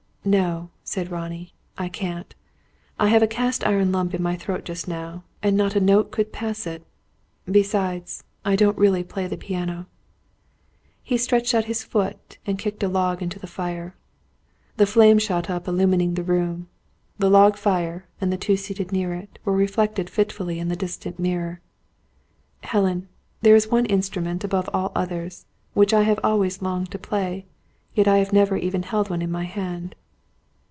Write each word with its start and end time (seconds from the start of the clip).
"No," 0.23 0.69
said 0.83 1.09
Ronnie, 1.09 1.55
"I 1.79 1.89
can't. 1.89 2.35
I 2.99 3.07
have 3.07 3.23
a 3.23 3.27
cast 3.27 3.65
iron 3.65 3.91
lump 3.91 4.13
in 4.13 4.21
my 4.21 4.35
throat 4.35 4.65
just 4.65 4.87
now, 4.87 5.23
and 5.41 5.57
not 5.57 5.75
a 5.75 5.79
note 5.79 6.11
could 6.11 6.31
pass 6.31 6.67
it. 6.67 6.83
Besides, 7.49 8.23
I 8.45 8.55
don't 8.55 8.77
really 8.77 9.03
play 9.03 9.25
the 9.25 9.35
piano." 9.35 9.87
He 11.01 11.17
stretched 11.17 11.55
out 11.55 11.65
his 11.65 11.83
foot, 11.83 12.37
and 12.45 12.59
kicked 12.59 12.83
a 12.83 12.87
log 12.87 13.23
into 13.23 13.39
the 13.39 13.47
fire. 13.47 13.95
The 14.77 14.85
flame 14.85 15.17
shot 15.17 15.49
up, 15.49 15.67
illumining 15.67 16.13
the 16.13 16.21
room. 16.23 16.67
The 17.17 17.31
log 17.31 17.57
fire, 17.57 18.05
and 18.21 18.31
the 18.31 18.37
two 18.37 18.57
seated 18.57 18.91
near 18.91 19.15
it, 19.15 19.39
were 19.43 19.55
reflected 19.55 20.07
fitfully 20.07 20.59
in 20.59 20.67
the 20.67 20.75
distant 20.75 21.17
mirror. 21.17 21.61
"Helen, 22.61 23.07
there 23.41 23.55
is 23.55 23.69
one 23.71 23.87
instrument, 23.87 24.43
above 24.43 24.69
all 24.71 24.91
others, 24.95 25.47
which 25.73 25.95
I 25.95 26.03
have 26.03 26.19
always 26.23 26.61
longed 26.61 26.91
to 26.91 26.99
play; 26.99 27.47
yet 27.95 28.07
I 28.07 28.17
have 28.19 28.31
never 28.31 28.55
even 28.55 28.83
held 28.83 29.09
one 29.09 29.23
in 29.23 29.31
my 29.31 29.45
hand." 29.45 29.95